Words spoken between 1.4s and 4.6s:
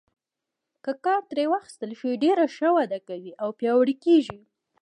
واخیستل شي ډېره ښه وده کوي او پیاوړي کیږي.